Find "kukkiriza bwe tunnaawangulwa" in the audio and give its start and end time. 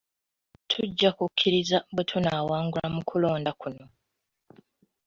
1.17-2.85